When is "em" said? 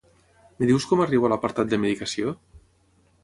0.61-0.63